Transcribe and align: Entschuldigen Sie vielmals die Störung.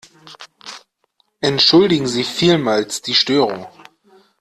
Entschuldigen 1.41 2.07
Sie 2.07 2.23
vielmals 2.23 3.03
die 3.03 3.13
Störung. 3.13 3.67